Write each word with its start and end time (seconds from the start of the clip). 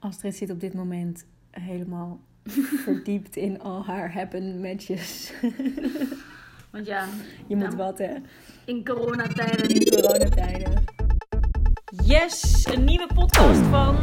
Astrid 0.00 0.36
zit 0.36 0.50
op 0.50 0.60
dit 0.60 0.74
moment 0.74 1.24
helemaal 1.50 2.20
verdiept 2.84 3.36
in 3.36 3.60
al 3.60 3.84
haar 3.84 4.12
happen 4.12 4.60
matches. 4.60 5.32
Want 6.72 6.86
ja, 6.86 7.06
Je 7.46 7.56
moet 7.56 7.70
Ja. 7.70 7.76
wat, 7.76 7.98
hè? 7.98 8.14
in 8.64 8.84
coronatijden. 8.84 9.68
In 9.68 9.90
coronatijden. 9.90 10.84
Yes, 12.04 12.66
een 12.72 12.84
nieuwe 12.84 13.08
podcast 13.14 13.60
van 13.60 13.96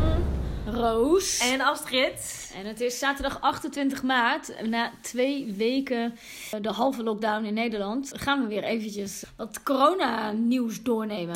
Roos. 0.66 1.40
En 1.52 1.62
Astrid. 1.62 2.52
En 2.56 2.66
het 2.66 2.82
is 2.82 3.00
zaterdag 3.00 3.42
28 3.42 4.04
maart. 4.04 4.68
Na 4.70 4.92
twee 5.02 5.54
weken 5.54 6.14
eh, 6.52 6.62
de 6.62 6.70
halve 6.72 7.04
lockdown 7.04 7.46
in 7.46 7.54
Nederland 7.54 8.12
gaan 8.16 8.42
we 8.42 8.48
weer 8.48 8.64
eventjes 8.64 9.24
wat 9.36 9.64
corona-nieuws 9.64 10.84
doornemen. 10.84 11.36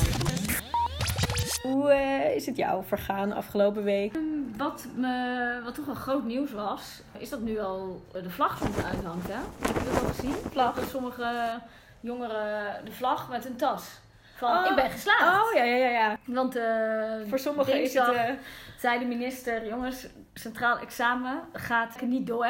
Hoe 1.62 1.90
eh, 1.90 2.34
is 2.34 2.46
het 2.46 2.56
jou 2.56 2.84
vergaan 2.84 3.32
afgelopen 3.32 3.84
week? 3.84 4.18
Wat, 4.56 4.86
me, 4.94 5.60
wat 5.64 5.74
toch 5.74 5.86
wel 5.86 5.94
groot 5.94 6.24
nieuws 6.24 6.52
was, 6.52 7.02
is 7.18 7.28
dat 7.28 7.40
nu 7.40 7.58
al 7.58 8.02
de 8.12 8.30
vlag 8.30 8.58
van 8.58 8.84
uithangt. 8.84 9.28
Hè? 9.28 9.66
Heb 9.66 9.76
je 9.76 9.90
dat 9.92 10.02
al 10.02 10.08
gezien? 10.08 10.34
Vlag. 10.50 10.74
Dat 10.74 10.88
sommige 10.88 11.60
jongeren 12.00 12.84
de 12.84 12.92
vlag 12.92 13.30
met 13.30 13.44
een 13.44 13.56
tas. 13.56 14.00
Van, 14.48 14.58
Oh. 14.64 14.70
ik 14.70 14.74
ben 14.74 14.90
geslaagd. 14.90 15.42
Oh 15.46 15.54
ja, 15.54 15.64
ja, 15.64 15.76
ja. 15.76 15.90
ja. 15.90 16.18
Want 16.24 16.56
eh, 16.56 17.28
Voor 17.28 17.38
sommigen 17.38 17.82
is 17.82 17.94
het. 17.94 18.08
eh, 18.08 18.30
zei 18.78 18.98
de 18.98 19.04
minister, 19.04 19.66
jongens, 19.66 20.06
centraal 20.34 20.78
examen 20.78 21.40
gaat 21.52 22.00
niet 22.00 22.26
door. 22.26 22.48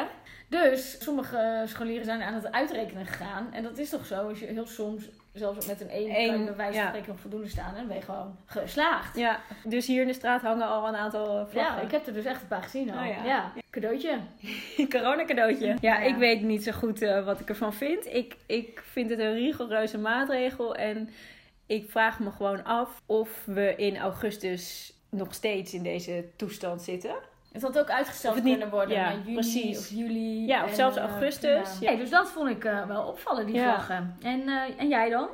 Dus 0.49 1.03
sommige 1.03 1.63
scholieren 1.65 2.05
zijn 2.05 2.21
aan 2.21 2.33
het 2.33 2.51
uitrekenen 2.51 3.05
gegaan. 3.05 3.47
En 3.51 3.63
dat 3.63 3.77
is 3.77 3.89
toch 3.89 4.05
zo, 4.05 4.27
als 4.29 4.39
je 4.39 4.45
heel 4.45 4.65
soms, 4.67 5.03
zelfs 5.33 5.65
met 5.67 5.81
een 5.81 5.89
1, 5.89 6.15
Eén, 6.15 6.27
kan 6.29 6.39
je 6.39 6.45
bij 6.45 6.55
wijze 6.55 6.73
van 6.73 6.81
ja. 6.81 6.87
spreken 6.87 7.09
nog 7.11 7.19
voldoende 7.19 7.47
staan. 7.47 7.69
En 7.69 7.75
dan 7.75 7.87
ben 7.87 7.95
je 7.95 8.01
gewoon 8.01 8.35
geslaagd. 8.45 9.17
ja, 9.17 9.39
dus 9.63 9.87
hier 9.87 10.01
in 10.01 10.07
de 10.07 10.13
straat 10.13 10.41
hangen 10.41 10.67
al 10.67 10.87
een 10.87 10.95
aantal 10.95 11.27
eh, 11.27 11.33
Ja, 11.43 11.45
vlaggen. 11.49 11.83
ik 11.83 11.91
heb 11.91 12.07
er 12.07 12.13
dus 12.13 12.25
echt 12.25 12.41
een 12.41 12.47
paar 12.47 12.63
gezien 12.63 12.91
al. 12.91 12.99
Oh 12.99 13.07
ja. 13.07 13.23
ja. 13.25 13.51
cadeautje. 13.69 14.17
Corona 14.89 15.25
cadeautje. 15.25 15.67
Ja, 15.67 15.75
Ja. 15.81 15.97
ik 15.99 16.15
weet 16.15 16.41
niet 16.41 16.63
zo 16.63 16.71
goed 16.71 16.99
wat 17.25 17.39
ik 17.39 17.49
ervan 17.49 17.73
vind. 17.73 18.05
Ik, 18.05 18.35
ik 18.45 18.81
vind 18.91 19.09
het 19.09 19.19
een 19.19 19.33
rigoureuze 19.33 19.97
maatregel. 19.97 20.75
En 20.75 21.09
ik 21.65 21.91
vraag 21.91 22.19
me 22.19 22.31
gewoon 22.31 22.63
af 22.63 23.01
of 23.05 23.29
we 23.45 23.73
in 23.75 23.97
augustus 23.97 24.93
nog 25.09 25.33
steeds 25.33 25.73
in 25.73 25.83
deze 25.83 26.25
toestand 26.35 26.81
zitten. 26.81 27.15
Het 27.51 27.61
had 27.61 27.79
ook 27.79 27.89
uitgesteld 27.89 28.35
niet- 28.35 28.43
kunnen 28.43 28.69
worden 28.69 28.95
ja, 28.97 29.03
naar 29.03 29.17
juni 29.19 29.33
precies. 29.33 29.77
of 29.77 29.89
juli. 29.89 30.45
Ja, 30.45 30.63
of 30.63 30.69
En, 30.69 30.75
zelfs 30.75 30.97
eh, 30.97 31.03
augustus, 31.03 31.69
ja. 31.79 31.89
Nee, 31.89 31.97
dus 31.99 32.09
dat 32.09 32.29
vond 32.29 32.49
ik 32.49 32.65
eh, 32.65 32.85
wel 32.87 33.03
opvallen, 33.03 33.45
die 33.45 33.55
Ja. 33.55 33.63
vlaggen. 33.73 34.17
En, 34.21 34.47
eh, 34.47 34.61
en 34.77 34.87
jij 34.87 35.09
dan? 35.09 35.29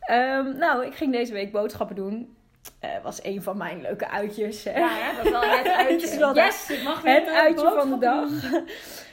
Ehm, 0.00 0.56
nou, 0.58 0.86
ik 0.86 0.94
ging 0.94 1.12
deze 1.12 1.32
week 1.32 1.52
boodschappen 1.52 1.96
doen. 1.96 2.36
Eh 2.78 2.90
was 3.02 3.24
een 3.24 3.42
van 3.42 3.56
mijn 3.56 3.80
leuke 3.80 4.08
uitjes. 4.08 4.64
hè. 4.64 4.78
Ja, 4.78 4.88
hè, 4.90 5.16
dat 5.16 5.24
is 5.24 5.30
wel 5.30 5.40
het 5.42 5.66
uitje. 5.86 6.32
Yes, 6.34 6.70
ik 6.70 6.82
mag 6.82 7.00
weer 7.02 7.14
Het 7.14 7.28
uitje 7.28 7.70
van 7.76 7.90
de 7.90 7.98
dag. 7.98 8.28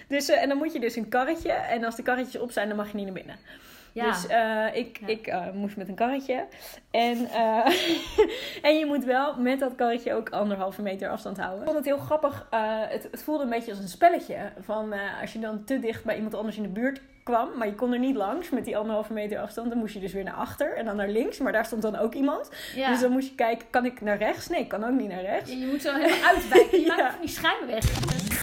Dus, 0.08 0.30
en 0.30 0.50
dan 0.50 0.58
moet 0.58 0.74
je 0.74 0.80
dus 0.80 0.96
een 0.96 1.10
karretje. 1.10 1.52
En 1.52 1.84
als 1.84 1.96
de 1.96 2.04
karretjes 2.04 2.42
op 2.42 2.52
zijn, 2.52 2.68
dan 2.68 2.78
mag 2.78 2.88
je 2.92 2.96
niet 2.96 3.06
naar 3.06 3.14
binnen. 3.14 3.36
Ja. 3.98 4.12
Dus 4.12 4.28
eh, 4.28 4.66
ik, 4.74 4.98
Ja. 5.02 5.08
ik 5.08 5.28
eh, 5.28 5.52
moest 5.54 5.78
met 5.78 5.88
een 5.88 5.96
karretje. 5.96 6.46
En, 6.92 7.30
eh, 7.30 7.66
en 8.68 8.78
je 8.78 8.86
moet 8.86 9.04
wel 9.04 9.36
met 9.40 9.60
dat 9.60 9.76
karretje 9.76 10.14
ook 10.14 10.30
anderhalve 10.30 10.82
meter 10.82 11.10
afstand 11.10 11.38
houden. 11.38 11.60
Ik 11.60 11.66
vond 11.66 11.78
het 11.78 11.86
heel 11.86 11.98
grappig. 11.98 12.48
het, 12.90 13.08
het 13.12 13.24
voelde 13.24 13.44
een 13.44 13.50
beetje 13.50 13.72
als 13.72 13.80
een 13.80 13.88
spelletje. 13.88 14.38
Van 14.60 14.94
als 15.22 15.34
je 15.34 15.40
dan 15.40 15.64
te 15.64 15.80
dicht 15.80 16.04
bij 16.04 16.16
iemand 16.16 16.36
anders 16.36 16.58
in 16.58 16.64
de 16.64 16.70
buurt 16.70 17.02
kwam, 17.24 17.50
maar 17.58 17.68
je 17.68 17.76
kon 17.76 17.94
er 17.94 18.00
niet 18.00 18.16
langs 18.16 18.50
met 18.50 18.66
die 18.66 18.78
anderhalve 18.78 19.14
meter 19.14 19.40
afstand, 19.40 19.70
dan 19.70 19.78
moest 19.78 19.94
je 19.94 20.00
dus 20.00 20.14
weer 20.14 20.24
naar 20.24 20.34
achter 20.34 20.76
en 20.78 20.86
dan 20.86 20.96
naar 20.96 21.10
links. 21.10 21.38
Maar 21.38 21.52
daar 21.52 21.66
stond 21.66 21.82
dan 21.82 21.96
ook 21.98 22.14
iemand. 22.14 22.50
ja. 22.76 22.90
Dus 22.90 23.00
dan 23.00 23.12
moest 23.12 23.28
je 23.30 23.36
kijken, 23.36 23.68
kan 23.70 23.86
ik 23.86 24.02
naar 24.02 24.18
rechts? 24.18 24.48
Nee, 24.48 24.60
ik 24.60 24.68
kan 24.68 24.84
ook 24.84 25.00
niet 25.00 25.10
naar 25.10 25.22
rechts. 25.22 25.52
Je, 25.52 25.58
je 25.58 25.66
moet 25.68 25.82
zo 25.82 25.94
helemaal 25.96 26.30
uitwijken. 26.30 26.80
Je 26.82 26.86
Ja. 26.86 26.96
maakt 26.96 27.14
van 27.40 27.52
die 27.66 27.74
weg. 27.74 28.37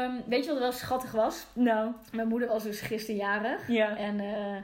Ehm, 0.00 0.12
weet 0.26 0.44
je 0.44 0.50
wat 0.50 0.58
wel 0.60 0.72
schattig 0.72 1.12
was? 1.12 1.46
Nou, 1.52 1.90
Mijn 2.12 2.28
moeder 2.28 2.48
was 2.48 2.62
dus 2.62 2.80
gisteren 2.80 3.20
jarig. 3.20 3.68
ja. 3.68 3.96
En 3.96 4.20
eh, 4.20 4.56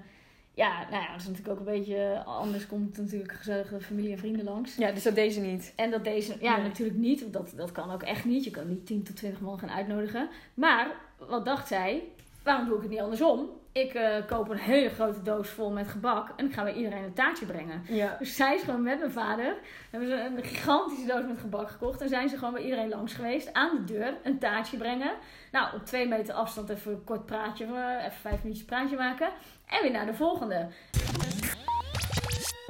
ja, 0.54 0.80
nou 0.90 1.02
ja, 1.02 1.10
dat 1.12 1.20
is 1.20 1.26
natuurlijk 1.26 1.48
ook 1.60 1.66
een 1.66 1.72
beetje... 1.78 2.22
Anders 2.24 2.66
komt 2.66 2.98
natuurlijk 2.98 3.32
gezellige 3.32 3.80
familie 3.80 4.12
en 4.12 4.18
vrienden 4.18 4.44
langs. 4.44 4.76
Ja, 4.76 4.92
dus 4.92 5.02
dat 5.02 5.14
deze 5.14 5.40
niet. 5.40 5.72
En 5.76 5.90
dat 5.90 6.04
deze... 6.04 6.36
Ja, 6.40 6.56
Nee. 6.56 6.66
natuurlijk 6.66 6.98
niet. 6.98 7.20
Want 7.20 7.32
dat, 7.32 7.52
dat 7.56 7.72
kan 7.72 7.90
ook 7.90 8.02
echt 8.02 8.24
niet. 8.24 8.44
Je 8.44 8.50
kan 8.50 8.68
niet 8.68 8.86
10 8.86 9.02
tot 9.02 9.16
20 9.16 9.40
man 9.40 9.58
gaan 9.58 9.70
uitnodigen. 9.70 10.28
Maar, 10.54 10.90
wat 11.18 11.44
dacht 11.44 11.68
zij? 11.68 12.02
Waarom 12.42 12.66
doe 12.66 12.76
ik 12.76 12.82
het 12.82 12.90
niet 12.90 13.00
andersom? 13.00 13.48
Ik 13.76 13.94
eh, 13.94 14.26
koop 14.26 14.48
een 14.48 14.58
hele 14.58 14.88
grote 14.88 15.22
doos 15.22 15.48
vol 15.48 15.70
met 15.70 15.88
gebak. 15.88 16.28
En 16.36 16.46
ik 16.46 16.52
ga 16.52 16.62
bij 16.62 16.72
iedereen 16.74 17.02
een 17.02 17.12
taartje 17.12 17.46
brengen. 17.46 17.82
Ja. 17.88 18.16
Dus 18.18 18.36
zij 18.36 18.54
is 18.54 18.62
gewoon 18.62 18.82
met 18.82 18.98
mijn 18.98 19.10
vader. 19.12 19.54
Hebben 19.90 20.08
ze 20.08 20.14
een 20.36 20.44
gigantische 20.44 21.06
doos 21.06 21.24
met 21.26 21.38
gebak 21.38 21.70
gekocht. 21.70 22.00
En 22.00 22.08
zijn 22.08 22.28
ze 22.28 22.38
gewoon 22.38 22.52
bij 22.52 22.62
iedereen 22.62 22.88
langs 22.88 23.12
geweest. 23.14 23.52
Aan 23.52 23.76
de 23.76 23.92
deur 23.92 24.14
een 24.22 24.38
taartje 24.38 24.76
brengen. 24.76 25.12
Nou, 25.52 25.74
op 25.76 25.84
twee 25.86 26.08
meter 26.08 26.34
afstand 26.34 26.68
even 26.68 26.92
een 26.92 27.04
kort 27.04 27.26
praatje. 27.26 27.64
eh, 27.64 28.04
Even 28.04 28.18
vijf 28.20 28.42
minuutjes 28.42 28.66
praatje 28.66 28.96
maken. 28.96 29.28
En 29.66 29.82
weer 29.82 29.90
naar 29.92 30.06
de 30.06 30.14
volgende. 30.14 30.66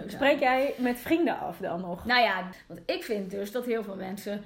Spreek 0.06 0.39
jij 0.41 0.75
met 0.78 0.99
vrienden 0.99 1.39
af 1.39 1.56
dan 1.59 1.81
nog? 1.81 2.05
Nou 2.05 2.21
ja, 2.22 2.43
want 2.66 2.81
ik 2.87 3.05
vind 3.05 3.31
dus 3.31 3.53
dat 3.53 3.65
heel 3.65 3.83
veel 3.84 3.97
mensen 3.97 4.45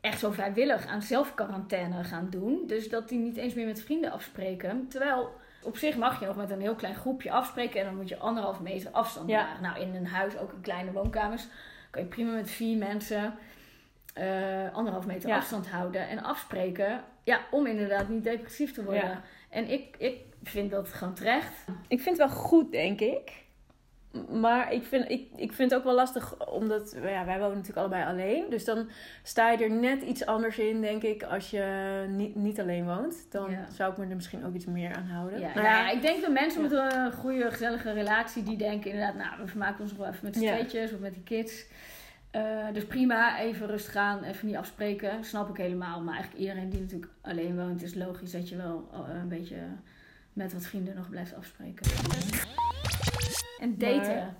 echt 0.00 0.18
zo 0.18 0.30
vrijwillig 0.30 0.86
aan 0.86 1.02
zelfquarantaine 1.02 2.04
gaan 2.04 2.26
doen. 2.30 2.64
Dus 2.66 2.88
dat 2.88 3.08
die 3.08 3.18
niet 3.18 3.36
eens 3.36 3.54
meer 3.54 3.66
met 3.66 3.82
vrienden 3.82 4.12
afspreken. 4.12 4.88
Terwijl 4.88 5.40
op 5.62 5.76
zich 5.76 5.96
mag 5.96 6.20
je 6.20 6.26
nog 6.26 6.36
met 6.36 6.50
een 6.50 6.60
heel 6.60 6.74
klein 6.74 6.94
groepje 6.94 7.30
afspreken. 7.30 7.80
En 7.80 7.86
dan 7.86 7.96
moet 7.96 8.08
je 8.08 8.18
anderhalf 8.18 8.60
meter 8.60 8.90
afstand 8.90 9.28
Ja. 9.28 9.40
bewaren. 9.42 9.62
Nou, 9.62 9.80
in 9.80 9.94
een 9.94 10.06
huis, 10.06 10.38
ook 10.38 10.52
in 10.52 10.60
kleine 10.60 10.92
woonkamers, 10.92 11.46
kan 11.90 12.02
je 12.02 12.08
prima 12.08 12.32
met 12.34 12.50
vier 12.50 12.76
mensen 12.78 13.34
eh, 14.14 14.72
anderhalf 14.74 15.06
meter 15.06 15.28
Ja. 15.28 15.36
afstand 15.36 15.68
houden. 15.70 16.08
En 16.08 16.22
afspreken, 16.22 17.04
ja, 17.24 17.40
om 17.50 17.66
inderdaad 17.66 18.08
niet 18.08 18.24
depressief 18.24 18.72
te 18.72 18.84
worden. 18.84 19.02
Ja. 19.08 19.22
En 19.50 19.70
ik, 19.70 19.96
ik 19.98 20.20
vind 20.42 20.70
dat 20.70 20.88
gewoon 20.88 21.14
terecht. 21.14 21.64
Ik 21.88 22.00
vind 22.00 22.18
het 22.18 22.28
wel 22.28 22.36
goed, 22.38 22.72
denk 22.72 23.00
ik. 23.00 23.44
Maar 24.30 24.72
ik 24.72 24.84
vind, 24.84 25.10
ik, 25.10 25.28
ik 25.36 25.52
vind 25.52 25.70
het 25.70 25.78
ook 25.78 25.84
wel 25.84 25.94
lastig, 25.94 26.46
omdat 26.48 26.96
ja, 27.02 27.24
wij 27.24 27.38
wonen 27.38 27.50
natuurlijk 27.56 27.78
allebei 27.78 28.04
alleen. 28.04 28.44
Dus 28.50 28.64
dan 28.64 28.88
sta 29.22 29.50
je 29.50 29.64
er 29.64 29.70
net 29.70 30.02
iets 30.02 30.26
anders 30.26 30.58
in, 30.58 30.80
denk 30.80 31.02
ik, 31.02 31.22
als 31.22 31.50
je 31.50 32.04
niet, 32.08 32.34
niet 32.34 32.60
alleen 32.60 32.84
woont. 32.84 33.26
Dan 33.30 33.50
Ja. 33.50 33.66
zou 33.70 33.92
ik 33.92 33.98
me 33.98 34.06
er 34.06 34.14
misschien 34.14 34.44
ook 34.44 34.54
iets 34.54 34.64
meer 34.66 34.94
aan 34.96 35.06
houden. 35.06 35.40
Ja, 35.40 35.54
Nou 35.54 35.66
ja, 35.66 35.90
ik 35.90 36.02
denk 36.02 36.20
dat 36.22 36.32
mensen 36.32 36.62
met 36.62 36.72
een 36.72 37.12
goede, 37.12 37.50
gezellige 37.50 37.92
relatie, 37.92 38.42
die 38.42 38.56
denken 38.56 38.90
inderdaad, 38.90 39.14
nou, 39.16 39.40
we 39.42 39.46
vermaken 39.46 39.80
ons 39.80 39.90
nog 39.90 39.98
wel 40.00 40.08
even 40.08 40.24
met 40.24 40.36
z'n 40.36 40.42
Ja. 40.42 40.54
tweetjes 40.56 40.92
of 40.92 40.98
met 40.98 41.14
die 41.14 41.22
kids. 41.22 41.64
Eh, 42.30 42.66
dus 42.72 42.84
prima, 42.86 43.38
even 43.40 43.66
rustig 43.66 43.96
aan, 43.96 44.22
even 44.22 44.46
niet 44.46 44.56
afspreken. 44.56 45.24
Snap 45.24 45.48
ik 45.48 45.56
helemaal. 45.56 46.00
Maar 46.00 46.14
eigenlijk 46.14 46.42
iedereen 46.44 46.68
die 46.70 46.80
natuurlijk 46.80 47.12
alleen 47.20 47.56
woont, 47.56 47.82
is 47.82 47.94
logisch 47.94 48.30
dat 48.30 48.48
je 48.48 48.56
wel 48.56 48.88
eh, 48.92 48.98
een 49.20 49.28
beetje 49.28 49.56
met 50.32 50.52
wat 50.52 50.62
vrienden 50.66 50.94
nog 50.94 51.08
blijft 51.08 51.34
afspreken. 51.36 51.86
En 53.62 53.78
daten. 53.78 54.14
Maar- 54.14 54.34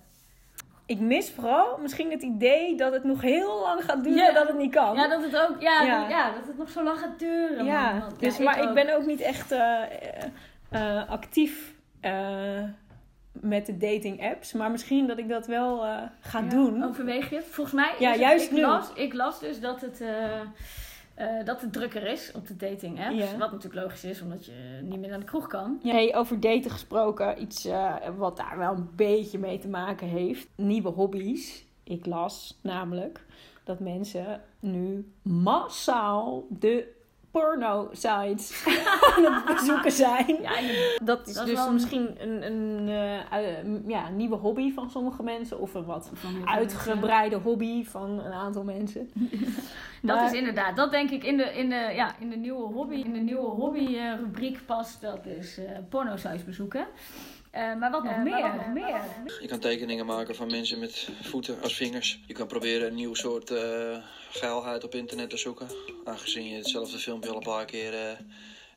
ik 0.87 0.99
mis 1.01 1.31
vooral 1.31 1.79
misschien 1.79 2.11
het 2.11 2.23
idee 2.23 2.77
dat 2.77 2.93
het 2.93 3.05
nog 3.05 3.21
heel 3.21 3.61
lang 3.61 3.85
gaat 3.85 4.05
duren 4.05 4.19
Ja. 4.25 4.33
dat 4.33 4.49
het 4.49 4.57
niet 4.59 4.73
kan. 4.75 4.97
Ja, 4.97 5.09
dat 5.09 5.23
het 5.23 5.37
ook, 5.37 5.61
ja, 5.61 5.83
Ja. 5.83 6.01
Dat, 6.01 6.11
ja, 6.11 6.31
dat 6.33 6.47
het 6.47 6.59
nog 6.59 6.71
zo 6.71 6.83
lang 6.83 6.99
gaat 6.99 7.19
duren. 7.19 7.65
Ja, 7.65 7.91
man. 7.93 8.01
Want, 8.01 8.21
dus, 8.21 8.37
ja, 8.37 8.45
maar 8.45 8.63
ik, 8.63 8.75
ben 8.75 8.97
ook 8.97 9.07
niet 9.07 9.21
echt 9.21 9.53
eh, 9.53 9.83
eh, 9.83 9.89
eh, 10.71 11.11
actief 11.11 11.73
eh, 12.01 12.63
met 13.33 13.67
de 13.67 13.77
dating 13.77 14.23
apps. 14.31 14.53
Maar 14.53 14.71
misschien 14.71 15.07
dat 15.07 15.19
ik 15.19 15.29
dat 15.29 15.47
wel 15.47 15.85
eh, 15.85 15.97
ga 16.21 16.39
Ja, 16.41 16.49
doen. 16.49 16.85
Overweeg 16.85 17.31
je 17.31 17.37
het? 17.37 17.45
Volgens 17.51 17.75
mij 17.77 17.93
Ja, 17.99 18.07
is 18.09 18.17
het- 18.17 18.21
juist 18.29 18.45
ik 18.45 18.51
nu. 18.53 18.61
Las, 18.61 18.93
ik 18.95 19.13
las 19.13 19.41
dus 19.41 19.61
dat 19.61 19.81
het, 19.81 20.03
eh, 21.15 21.45
dat 21.45 21.61
het 21.61 21.73
drukker 21.73 22.07
is 22.07 22.33
op 22.35 22.47
de 22.47 22.57
dating 22.57 23.07
apps. 23.07 23.37
Wat 23.39 23.53
natuurlijk 23.53 23.83
logisch 23.83 24.05
is, 24.05 24.23
omdat 24.23 24.45
je 24.45 24.81
niet 24.83 25.01
meer 25.01 25.11
naar 25.11 25.19
de 25.19 25.25
kroeg 25.25 25.47
kan. 25.47 25.81
Ja, 25.83 25.93
hey, 25.93 26.15
over 26.17 26.41
daten 26.41 26.71
gesproken, 26.71 27.43
iets 27.43 27.65
eh, 27.65 27.95
wat 28.17 28.37
daar 28.37 28.59
wel 28.59 28.75
een 28.75 28.91
beetje 28.97 29.39
mee 29.39 29.59
te 29.59 29.69
maken 29.69 30.09
heeft. 30.09 30.49
Nieuwe 30.57 30.89
hobby's. 30.89 31.65
Ik 31.85 32.07
las 32.07 32.59
namelijk 32.63 33.25
dat 33.65 33.81
mensen 33.81 34.41
nu 34.61 35.13
massaal 35.23 36.47
de 36.49 37.01
porno-sites 37.33 38.65
aan 39.17 39.25
het 39.35 39.45
bezoeken 39.45 39.93
zijn. 39.93 40.37
Ja, 40.43 40.53
Dat 41.05 41.27
is 41.29 41.35
Dat 41.35 41.47
dus 41.47 41.55
wel 41.55 41.73
misschien 41.73 42.15
een, 42.19 42.43
een 42.47 42.89
eh, 42.89 43.89
ja, 43.89 44.09
nieuwe 44.09 44.37
hobby 44.37 44.73
van 44.73 44.91
sommige 44.91 45.23
mensen. 45.23 45.61
Of 45.61 45.75
een 45.75 45.85
wat 45.85 46.11
uitgebreide 46.45 47.37
hobby 47.37 47.85
van 47.85 48.11
een 48.25 48.33
aantal 48.33 48.63
mensen. 48.65 49.11
Dat 50.03 50.17
Maar- 50.17 50.25
is 50.27 50.33
inderdaad, 50.33 50.77
dat 50.77 50.91
denk 50.91 51.11
ik 51.11 51.25
in 51.25 51.37
de, 51.37 51.45
in 51.45 51.69
de, 51.69 51.91
ja, 51.95 52.15
in 52.19 52.31
de 52.31 52.37
nieuwe 52.37 52.63
hobby, 52.73 52.95
in 52.95 53.13
de 53.13 53.19
nieuwe 53.19 53.47
hobby 53.49 53.97
eh, 53.97 54.15
rubriek 54.19 54.61
past. 54.67 55.01
Dat 55.01 55.27
is 55.27 55.59
eh 55.59 55.65
porno-sites 55.89 56.45
bezoeken. 56.45 56.87
Eh, 57.53 57.75
maar 57.75 57.91
wat 57.91 58.03
nog 58.03 58.13
Eh, 58.13 58.23
meer? 58.23 58.43
wat 58.43 58.55
nog 58.55 58.73
meer? 58.75 59.01
Je 59.41 59.47
kan 59.49 59.59
tekeningen 59.59 60.07
maken 60.07 60.35
van 60.35 60.51
mensen 60.51 60.79
met 60.79 61.09
voeten 61.23 61.63
als 61.63 61.75
vingers. 61.77 62.21
Je 62.27 62.35
kan 62.35 62.47
proberen 62.47 62.87
een 62.89 62.95
nieuw 62.95 63.15
soort 63.15 63.51
eh 63.51 63.97
geilheid 64.31 64.85
op 64.85 64.95
internet 64.95 65.31
te 65.31 65.37
zoeken. 65.37 65.67
Aangezien 66.05 66.47
je 66.49 66.57
hetzelfde 66.57 66.99
filmpje 66.99 67.31
al 67.31 67.37
een 67.37 67.43
paar 67.43 67.65
keer 67.65 67.95
eh, 67.95 68.19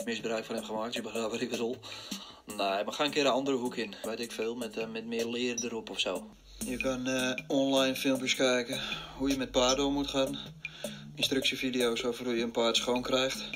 misbruik 0.06 0.45
van 0.45 0.56
hebt 0.56 0.68
gemaakt. 0.68 0.94
Je 0.94 1.01
begrijpt 1.01 1.31
wat 1.31 1.42
ik 1.42 1.50
bedoel. 1.50 1.77
Nee, 2.45 2.57
maar 2.57 2.92
ga 2.94 3.04
een 3.04 3.12
keer 3.12 3.25
een 3.25 3.31
andere 3.31 3.57
hoek 3.57 3.75
in. 3.75 3.95
Weet 4.04 4.19
ik 4.19 4.31
veel, 4.31 4.56
met, 4.56 4.77
eh, 4.77 4.88
met 4.88 5.06
meer 5.06 5.25
leer 5.25 5.63
erop 5.66 5.89
of 5.89 6.00
zo. 6.00 6.27
Je 6.66 6.77
kan 6.77 7.07
eh, 7.07 7.31
online 7.48 7.95
filmpjes 7.95 8.36
kijken. 8.36 8.80
Hoe 9.18 9.30
je 9.30 9.38
met 9.38 9.51
paarden 9.51 9.86
om 9.86 9.94
moet 9.94 10.07
gaan. 10.07 10.38
instructievideo's 11.16 12.04
over 12.04 12.25
hoe 12.25 12.36
je 12.38 12.44
een 12.44 12.51
paard 12.51 12.75
schoon 12.75 13.01
krijgt. 13.01 13.50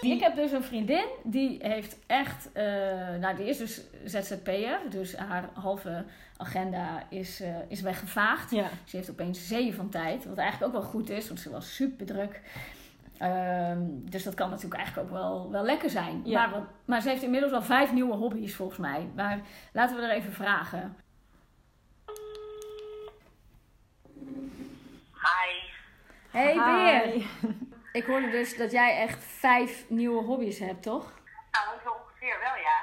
Ik 0.00 0.20
heb 0.20 0.34
dus 0.36 0.52
een 0.52 0.62
vriendin 0.62 1.04
die 1.24 1.58
heeft 1.62 1.98
echt, 2.06 2.52
eh, 2.52 2.64
nou 3.20 3.36
die 3.36 3.48
is 3.48 3.58
dus 3.58 3.80
ZZP'er, 4.04 4.78
dus 4.90 5.16
haar 5.16 5.48
halve 5.54 6.04
agenda 6.36 7.02
is, 7.08 7.40
eh, 7.40 7.54
is 7.68 7.80
weggevaagd. 7.80 8.50
Ja. 8.50 8.68
Ze 8.84 8.96
heeft 8.96 9.10
opeens 9.10 9.46
zeeën 9.48 9.74
van 9.74 9.88
tijd, 9.88 10.24
wat 10.24 10.38
eigenlijk 10.38 10.74
ook 10.74 10.82
wel 10.82 10.90
goed 10.90 11.10
is, 11.10 11.26
want 11.28 11.40
ze 11.40 11.50
was 11.50 11.74
super 11.74 12.06
druk. 12.06 12.40
Ehm, 13.18 13.80
dus 13.90 14.22
dat 14.22 14.34
kan 14.34 14.48
natuurlijk 14.50 14.80
eigenlijk 14.80 15.08
ook 15.08 15.14
wel, 15.14 15.50
wel 15.50 15.62
lekker 15.64 15.90
zijn. 15.90 16.20
Ja. 16.24 16.38
Maar, 16.46 16.50
wat- 16.60 16.68
maar 16.84 17.00
ze 17.02 17.08
heeft 17.08 17.22
inmiddels 17.22 17.52
al 17.52 17.62
vijf 17.62 17.92
nieuwe 17.92 18.14
hobby's 18.14 18.54
volgens 18.54 18.78
mij. 18.78 19.08
Maar 19.14 19.40
laten 19.72 19.96
we 19.96 20.02
er 20.02 20.10
even 20.10 20.32
vragen. 20.32 20.96
Hi. 25.12 25.68
Hey 26.30 26.52
Hi. 26.52 26.58
Beer, 26.64 27.24
ik 27.92 28.04
hoorde 28.06 28.30
dus 28.30 28.56
dat 28.56 28.70
jij 28.70 28.96
echt 28.96 29.24
vijf 29.24 29.88
nieuwe 29.88 30.22
hobby's 30.24 30.58
hebt, 30.58 30.82
toch? 30.82 31.06
Nou, 31.50 31.66
zo 31.84 31.90
ongeveer 31.90 32.38
wel, 32.38 32.56
ja. 32.56 32.78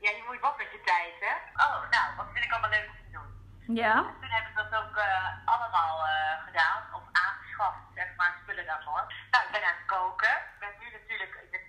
Ja, 0.00 0.10
je 0.10 0.24
moet 0.26 0.40
wat 0.40 0.56
met 0.56 0.70
je 0.72 0.80
tijd, 0.84 1.14
hè? 1.20 1.34
Oh, 1.64 1.90
nou, 1.90 2.06
wat 2.16 2.26
vind 2.32 2.44
ik 2.44 2.52
allemaal 2.52 2.70
leuk 2.70 2.88
om 2.88 2.96
te 3.04 3.10
doen. 3.16 3.28
Ja. 3.76 3.94
Toen 4.20 4.36
heb 4.38 4.46
ik 4.50 4.56
dat 4.62 4.72
ook 4.80 4.96
eh, 4.96 5.28
allemaal 5.54 5.94
eh, 6.06 6.44
gedaan, 6.46 6.82
of 6.94 7.02
aangeschaft, 7.12 7.84
zeg 7.94 8.08
maar, 8.16 8.32
spullen 8.42 8.66
daarvoor. 8.66 9.02
Nou, 9.30 9.44
ik 9.46 9.52
ben 9.52 9.64
aan 9.64 9.78
het 9.80 9.86
koken. 9.96 10.34
Ik 10.54 10.58
ben 10.64 10.72
nu 10.80 10.86
natuurlijk 10.98 11.32
ik 11.44 11.50
ben 11.50 11.60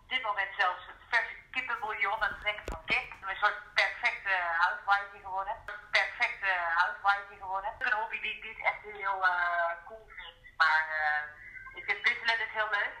op 0.00 0.08
dit 0.14 0.22
moment 0.22 0.52
zelfs 0.58 0.82
het 0.90 1.00
verse 1.12 1.34
kippenbouillon 1.50 2.22
aan 2.22 2.34
het 2.34 2.40
trekken 2.40 2.64
van 2.72 2.84
kip. 2.84 3.06
Een 3.20 3.42
soort 3.42 3.58
perfecte 3.74 4.34
housewife 4.62 5.18
geworden. 5.24 5.54
Een 5.66 5.84
perfecte 5.90 6.50
housewife 6.80 7.34
geworden. 7.40 7.70
Een 7.78 7.98
hobby 8.00 8.20
die 8.20 8.36
ik 8.36 8.42
niet 8.48 8.60
echt 8.70 8.82
heel 8.98 9.18
eh, 9.26 9.72
cool 9.88 10.06
vind, 10.16 10.38
maar 10.56 10.84
eh, 11.00 11.78
ik 11.78 11.84
vind 11.88 12.02
puzzelen 12.02 12.38
dus 12.42 12.52
heel 12.58 12.70
leuk. 12.78 12.98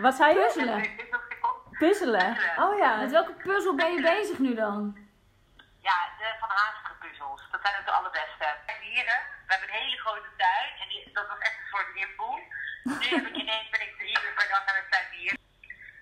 Wat 0.00 0.14
zei 0.14 0.34
je? 0.34 0.44
Puzzelen? 0.44 0.80
Puzzelen. 1.78 2.28
Oh 2.62 2.78
ja. 2.78 2.96
Met 2.96 3.10
welke 3.10 3.32
puzzel 3.32 3.74
ben 3.74 3.92
je 3.92 4.02
bezig 4.02 4.38
nu 4.38 4.54
dan? 4.54 4.78
Ja, 5.88 5.98
de 6.18 6.28
Van 6.40 6.50
Hazige 6.50 6.94
puzzels. 7.02 7.42
Dat 7.50 7.60
zijn 7.62 7.74
ook 7.78 7.86
de 7.86 7.96
allerbeste. 7.98 8.46
Kijk, 8.66 8.80
Dieren, 8.80 9.20
we 9.46 9.50
hebben 9.52 9.68
een 9.68 9.82
hele 9.82 9.98
grote 10.04 10.30
tuin. 10.36 10.70
En 10.82 10.88
die, 10.88 11.10
dat 11.12 11.28
was 11.28 11.38
echt 11.38 11.56
een 11.60 11.72
soort 11.74 11.92
weerpoel. 11.92 12.38
Nu 13.00 13.06
heb 13.16 13.26
ik 13.30 13.36
ineens 13.42 13.68
ben 13.74 13.86
ik 13.88 13.94
drie 13.98 14.16
uur 14.24 14.32
per 14.38 14.48
dag 14.48 14.64
aan 14.68 14.80
het 14.82 14.90
tuinieren. 14.90 15.40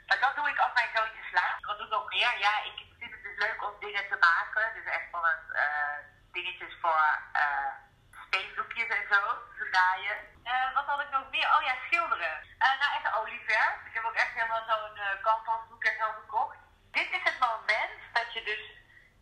Maar 0.07 0.21
dat 0.21 0.37
doe 0.37 0.49
ik 0.53 0.59
als 0.59 0.75
mijn 0.75 0.91
zoontje 0.97 1.25
slaapt. 1.31 1.67
Wat 1.69 1.77
doe 1.79 1.87
ik 1.87 1.93
nog 1.93 2.09
meer? 2.15 2.33
Ja, 2.47 2.55
ik 2.71 2.77
vind 2.99 3.13
het 3.15 3.23
dus 3.23 3.39
leuk 3.45 3.61
om 3.67 3.75
dingen 3.81 4.05
te 4.13 4.19
maken. 4.29 4.65
Dus 4.77 4.87
echt 4.97 5.09
van 5.15 5.25
het 5.33 5.45
eh, 5.63 5.99
dingetjes 6.33 6.75
voor 6.83 7.03
eh 7.33 7.73
speeldoekjes 8.29 8.89
en 8.99 9.07
zo. 9.13 9.21
Te 9.59 9.69
naaien. 9.77 10.19
Eh, 10.45 10.75
wat 10.75 10.87
had 10.87 11.01
ik 11.01 11.11
nog 11.11 11.31
meer? 11.31 11.49
Oh 11.55 11.63
ja, 11.69 11.75
schilderen. 11.87 12.35
Eh, 12.65 12.75
nou, 12.81 12.91
echt 12.97 13.17
olieverf. 13.19 13.77
Ik 13.89 13.95
heb 13.95 14.05
ook 14.05 14.21
echt 14.25 14.35
helemaal 14.39 14.65
zo'n 14.71 14.97
eh 14.97 15.23
canvasboek 15.23 15.85
en 15.85 15.97
zo 16.01 16.07
gekocht. 16.21 16.59
Dit 16.91 17.09
is 17.19 17.25
het 17.31 17.39
moment 17.49 18.01
dat 18.13 18.29
je 18.35 18.43
dus 18.51 18.65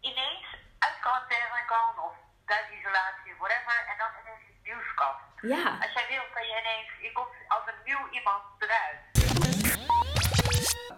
ineens 0.00 0.46
uit 0.78 1.00
quarantaine 1.00 1.64
kan 1.66 1.98
of 2.06 2.14
thuisisolatie, 2.46 3.34
whatever, 3.38 3.76
en 3.90 3.96
dan 3.98 4.10
ineens 4.20 4.44
iets 4.50 4.62
nieuws 4.68 4.94
kan. 4.94 5.16
Ja. 5.52 5.64
Als 5.84 5.92
jij 5.92 6.06
wil, 6.08 6.26
kan 6.34 6.46
je 6.46 6.56
ineens, 6.62 6.90
je 7.06 7.12
komt 7.12 7.35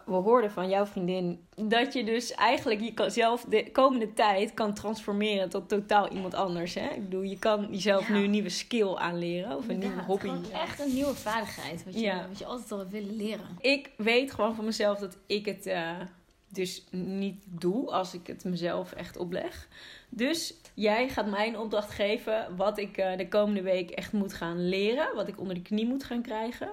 We 0.08 0.14
hoorden 0.14 0.50
van 0.50 0.68
jouw 0.68 0.86
vriendin 0.86 1.46
dat 1.54 1.92
je 1.92 2.04
dus 2.04 2.32
eigenlijk 2.32 2.98
jezelf 2.98 3.44
de 3.48 3.70
komende 3.70 4.12
tijd 4.12 4.54
kan 4.54 4.74
transformeren 4.74 5.48
tot 5.48 5.68
totaal 5.68 6.08
iemand 6.08 6.34
anders. 6.34 6.74
Hè? 6.74 6.88
Ik 6.88 7.02
bedoel, 7.02 7.22
je 7.22 7.38
kan 7.38 7.66
jezelf 7.70 8.08
Ja. 8.08 8.14
nu 8.14 8.24
een 8.24 8.30
nieuwe 8.30 8.48
skill 8.48 8.94
aanleren 8.94 9.56
of 9.56 9.68
een 9.68 9.78
nieuwe 9.78 10.02
hobby. 10.02 10.26
gewoon 10.28 10.50
echt 10.52 10.80
een 10.80 10.94
nieuwe 10.94 11.14
vaardigheid. 11.14 11.84
Wat 11.84 11.94
je, 11.94 12.00
Ja. 12.00 12.26
wat 12.28 12.38
je 12.38 12.44
altijd 12.44 12.72
al 12.72 12.88
willen 12.88 13.16
leren. 13.16 13.46
Ik 13.60 13.90
weet 13.96 14.32
gewoon 14.32 14.54
van 14.54 14.64
mezelf 14.64 14.98
dat 14.98 15.16
ik 15.26 15.46
het 15.46 15.66
eh, 15.66 15.90
dus 16.48 16.84
niet 16.90 17.44
doe 17.46 17.90
als 17.90 18.14
ik 18.14 18.26
het 18.26 18.44
mezelf 18.44 18.92
echt 18.92 19.16
opleg. 19.16 19.68
Dus 20.08 20.54
jij 20.74 21.08
gaat 21.08 21.26
mij 21.30 21.48
een 21.48 21.58
opdracht 21.58 21.90
geven 21.90 22.56
wat 22.56 22.78
ik 22.78 22.96
eh, 22.96 23.16
de 23.16 23.28
komende 23.28 23.62
week 23.62 23.90
echt 23.90 24.12
moet 24.12 24.32
gaan 24.32 24.68
leren. 24.68 25.14
Wat 25.14 25.28
ik 25.28 25.40
onder 25.40 25.54
de 25.54 25.62
knie 25.62 25.86
moet 25.86 26.04
gaan 26.04 26.22
krijgen. 26.22 26.70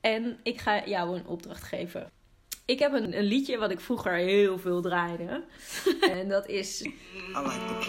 En 0.00 0.38
ik 0.42 0.60
ga 0.60 0.84
jou 0.86 1.16
een 1.16 1.26
opdracht 1.26 1.62
geven. 1.62 2.10
Ik 2.70 2.78
heb 2.78 2.92
een, 2.92 3.18
een 3.18 3.24
liedje 3.24 3.58
wat 3.58 3.70
ik 3.70 3.80
vroeger 3.80 4.12
heel 4.12 4.58
veel 4.58 4.80
draaide. 4.80 5.44
en 6.18 6.28
dat 6.28 6.48
is 6.48 6.88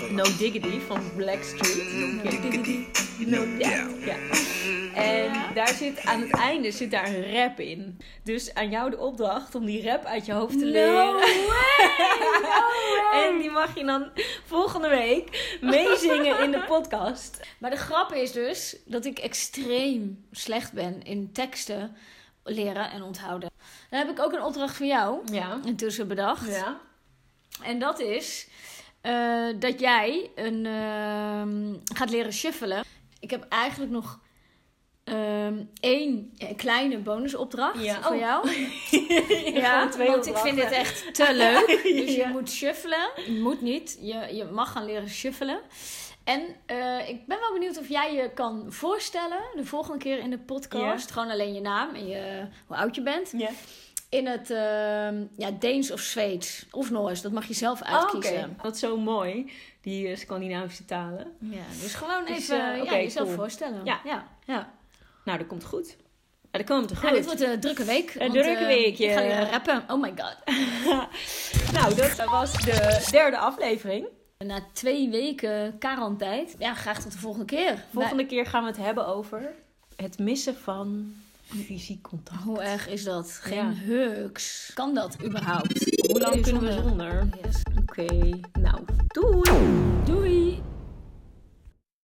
No 0.09 0.23
Diggity 0.23 0.79
van 0.79 1.01
Blackstreet. 1.15 1.93
No 1.93 2.29
Diggity, 2.29 2.85
no 3.25 3.57
doubt. 3.57 4.03
Ja. 4.05 4.15
En 4.93 5.53
daar 5.53 5.67
zit 5.67 6.05
aan 6.05 6.21
het 6.21 6.35
einde 6.35 6.71
zit 6.71 6.91
daar 6.91 7.07
een 7.07 7.33
rap 7.33 7.59
in. 7.59 7.99
Dus 8.23 8.53
aan 8.53 8.69
jou 8.69 8.89
de 8.89 8.97
opdracht 8.97 9.55
om 9.55 9.65
die 9.65 9.83
rap 9.83 10.05
uit 10.05 10.25
je 10.25 10.33
hoofd 10.33 10.59
te 10.59 10.65
leren. 10.65 11.15
En 13.13 13.37
die 13.37 13.51
mag 13.51 13.77
je 13.77 13.85
dan 13.85 14.11
volgende 14.45 14.89
week 14.89 15.57
meezingen 15.61 16.39
in 16.39 16.51
de 16.51 16.63
podcast. 16.67 17.39
Maar 17.59 17.69
de 17.69 17.77
grap 17.77 18.13
is 18.13 18.31
dus 18.31 18.77
dat 18.85 19.05
ik 19.05 19.19
extreem 19.19 20.25
slecht 20.31 20.73
ben 20.73 21.03
in 21.03 21.31
teksten 21.31 21.95
leren 22.51 22.91
en 22.91 23.01
onthouden. 23.03 23.49
Dan 23.89 23.99
heb 23.99 24.09
ik 24.09 24.19
ook 24.19 24.33
een 24.33 24.43
opdracht 24.43 24.75
voor 24.75 24.85
jou 24.85 25.21
Ja. 25.31 25.59
intussen 25.65 26.07
bedacht. 26.07 26.47
Ja. 26.49 26.79
En 27.63 27.79
dat 27.79 27.99
is 27.99 28.47
eh, 29.01 29.45
dat 29.59 29.79
jij 29.79 30.29
een, 30.35 30.65
ehm, 30.65 31.73
gaat 31.95 32.09
leren 32.09 32.33
shuffelen. 32.33 32.83
Ik 33.19 33.31
heb 33.31 33.45
eigenlijk 33.49 33.91
nog 33.91 34.19
ehm, 35.03 35.63
één 35.79 36.33
kleine 36.55 36.97
bonusopdracht 36.97 37.83
Ja. 37.83 38.01
voor 38.01 38.11
Oh. 38.11 38.19
jou. 38.19 38.49
Ja, 39.61 39.89
want 39.97 40.25
ik 40.25 40.37
vind 40.37 40.55
dit 40.55 40.71
echt 40.71 41.13
te 41.13 41.33
leuk. 41.33 41.67
Dus 42.05 42.15
je 42.15 42.27
moet 42.31 42.49
shuffelen. 42.49 43.09
Je 43.25 43.39
moet 43.41 43.61
niet. 43.61 43.97
Je, 44.01 44.35
je 44.35 44.43
mag 44.45 44.71
gaan 44.71 44.85
leren 44.85 45.09
shuffelen. 45.09 45.59
En 46.23 46.55
eh, 46.65 47.09
ik 47.09 47.25
ben 47.27 47.39
wel 47.39 47.53
benieuwd 47.53 47.77
of 47.79 47.87
jij 47.87 48.13
je 48.13 48.29
kan 48.33 48.65
voorstellen 48.67 49.39
de 49.55 49.65
volgende 49.65 49.97
keer 49.97 50.19
in 50.19 50.29
de 50.29 50.39
podcast. 50.39 51.11
Gewoon 51.11 51.29
alleen 51.31 51.53
je 51.53 51.61
naam 51.61 51.95
en 51.95 52.07
je, 52.07 52.47
hoe 52.67 52.77
oud 52.77 52.95
je 52.95 53.01
bent. 53.01 53.33
In 54.09 54.27
het 54.27 54.49
ehm, 54.49 55.25
ja, 55.37 55.51
Deens 55.59 55.91
of 55.91 55.99
Zweeds 55.99 56.65
of 56.71 56.89
Noors. 56.89 57.21
Dat 57.21 57.31
mag 57.31 57.45
je 57.45 57.53
zelf 57.53 57.81
Oh, 57.81 57.87
uitkiezen. 57.87 58.43
Oké, 58.43 58.55
dat 58.61 58.73
is 58.73 58.79
zo 58.79 58.97
mooi, 58.97 59.51
die 59.81 60.07
eh, 60.07 60.17
Scandinavische 60.17 60.85
talen. 60.85 61.35
Ja, 61.39 61.63
dus 61.81 61.93
gewoon 61.95 62.25
Dus, 62.25 62.37
even 62.37 62.73
eh, 62.73 62.83
ja, 62.83 62.95
jezelf 62.95 63.25
cool. 63.25 63.37
voorstellen. 63.39 63.81
Ja. 63.83 64.01
ja, 64.03 64.27
ja. 64.45 64.73
Nou, 65.25 65.37
dat 65.37 65.47
komt 65.47 65.63
goed. 65.65 65.97
Ja, 66.51 66.57
dat 66.59 66.65
komt 66.65 66.97
goed. 66.97 67.09
Ja, 67.09 67.15
dit 67.15 67.25
wordt 67.25 67.41
een 67.41 67.59
drukke 67.59 67.83
week. 67.83 68.13
Een 68.13 68.19
want, 68.19 68.33
drukke 68.43 68.65
weekje. 68.65 69.05
Ik 69.05 69.11
ga 69.13 69.43
rappen. 69.43 69.83
Oh 69.87 70.01
my 70.01 70.13
god. 70.17 70.37
nou, 71.77 71.95
dat 71.95 72.23
was 72.25 72.51
de 72.51 73.07
derde 73.11 73.37
aflevering. 73.37 74.07
Na 74.45 74.59
twee 74.73 75.09
weken 75.09 75.77
quarantijd. 75.79 76.55
Ja, 76.59 76.73
graag 76.73 77.01
tot 77.01 77.11
de 77.11 77.17
volgende 77.17 77.45
keer. 77.45 77.83
Volgende 77.93 78.25
keer 78.25 78.45
gaan 78.45 78.61
we 78.63 78.67
het 78.69 78.77
hebben 78.77 79.07
over 79.07 79.53
het 79.95 80.19
missen 80.19 80.55
van 80.55 81.13
fysiek 81.43 82.01
contact. 82.01 82.43
Hoe 82.43 82.61
erg 82.61 82.87
is 82.89 83.03
dat? 83.03 83.31
Geen 83.41 83.57
Ja. 83.57 83.73
hugs. 83.73 84.71
Kan 84.73 84.93
dat 84.93 85.17
überhaupt? 85.25 86.07
Hoe 86.07 86.19
lang 86.19 86.41
kunnen 86.41 86.61
we 86.61 86.71
zonder? 86.71 87.27
Yes. 87.43 87.61
Oké, 87.81 88.05
nou, 88.59 88.79
doei! 89.07 89.51
Doei! 90.05 90.61